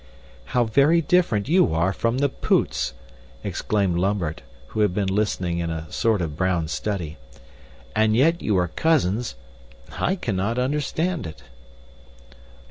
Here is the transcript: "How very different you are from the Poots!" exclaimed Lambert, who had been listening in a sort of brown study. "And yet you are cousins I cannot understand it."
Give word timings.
"How 0.57 0.63
very 0.63 0.99
different 0.99 1.47
you 1.47 1.75
are 1.75 1.93
from 1.93 2.17
the 2.17 2.27
Poots!" 2.29 2.95
exclaimed 3.43 3.99
Lambert, 3.99 4.41
who 4.69 4.79
had 4.79 4.95
been 4.95 5.13
listening 5.13 5.59
in 5.59 5.69
a 5.69 5.91
sort 5.91 6.23
of 6.23 6.35
brown 6.35 6.69
study. 6.69 7.17
"And 7.95 8.15
yet 8.15 8.41
you 8.41 8.57
are 8.57 8.67
cousins 8.69 9.35
I 9.91 10.15
cannot 10.15 10.57
understand 10.57 11.27
it." 11.27 11.43